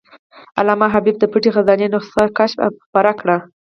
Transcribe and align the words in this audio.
علامه 0.59 0.87
حبیبي 0.93 1.19
د 1.21 1.25
"پټه 1.33 1.49
خزانه" 1.55 1.87
نسخه 1.93 2.23
کشف 2.37 2.57
او 2.65 2.71
خپره 2.85 3.11
کړه. 3.19 3.37